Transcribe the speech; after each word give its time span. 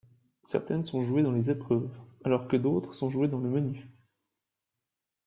Certaines 0.41 0.83
sont 0.83 1.03
jouées 1.03 1.21
dans 1.21 1.31
les 1.31 1.51
épreuves, 1.51 1.87
alors 2.23 2.47
que 2.47 2.57
d'autres 2.57 2.95
sont 2.95 3.11
jouées 3.11 3.27
dans 3.27 3.37
le 3.37 3.49
menu. 3.51 3.85